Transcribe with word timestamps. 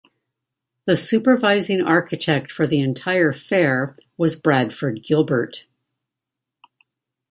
The 0.87 0.95
supervising 0.95 1.79
architect 1.83 2.51
for 2.51 2.65
the 2.65 2.79
entire 2.79 3.33
fair 3.33 3.95
was 4.17 4.35
Bradford 4.35 5.03
Gilbert. 5.03 5.67